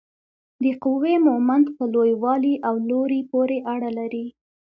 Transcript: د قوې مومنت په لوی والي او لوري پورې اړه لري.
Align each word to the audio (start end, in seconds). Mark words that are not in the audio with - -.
د 0.63 0.65
قوې 0.83 1.15
مومنت 1.27 1.67
په 1.77 1.83
لوی 1.93 2.11
والي 2.23 2.55
او 2.67 2.75
لوري 2.89 3.21
پورې 3.31 3.57
اړه 3.73 3.89
لري. 3.99 4.25